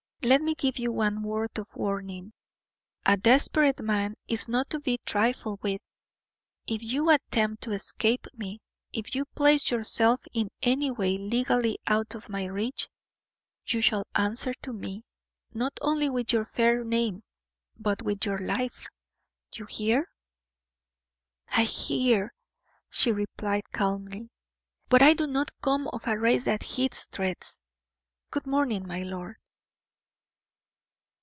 Let 0.23 0.39
me 0.43 0.53
give 0.53 0.77
you 0.77 0.91
one 0.91 1.23
word 1.23 1.57
of 1.57 1.65
warning. 1.75 2.33
A 3.07 3.17
desperate 3.17 3.79
man 3.79 4.13
is 4.27 4.47
not 4.47 4.69
to 4.69 4.79
be 4.79 4.99
trifled 5.03 5.63
with; 5.63 5.81
if 6.67 6.83
you 6.83 7.09
attempt 7.09 7.63
to 7.63 7.71
escape 7.71 8.27
me, 8.35 8.61
if 8.93 9.15
you 9.15 9.25
place 9.25 9.71
yourself 9.71 10.21
in 10.31 10.51
any 10.61 10.91
way 10.91 11.17
legally 11.17 11.79
out 11.87 12.13
of 12.13 12.29
my 12.29 12.45
reach, 12.45 12.87
you 13.65 13.81
shall 13.81 14.05
answer 14.13 14.53
to 14.61 14.71
me, 14.71 15.03
not 15.55 15.73
only 15.81 16.07
with 16.07 16.31
your 16.31 16.45
fair 16.45 16.83
name, 16.83 17.23
but 17.79 18.03
with 18.03 18.23
your 18.23 18.37
life! 18.37 18.85
You 19.55 19.65
hear?" 19.65 20.07
"I 21.51 21.63
hear," 21.63 22.31
she 22.91 23.11
replied, 23.11 23.71
calmly, 23.71 24.29
"but 24.87 25.01
I 25.01 25.13
do 25.13 25.25
not 25.25 25.49
come 25.63 25.87
of 25.87 26.05
a 26.05 26.15
race 26.15 26.45
that 26.45 26.61
heeds 26.61 27.07
threats. 27.11 27.59
Good 28.29 28.45
morning, 28.45 28.87
my 28.87 29.01
lord." 29.01 29.37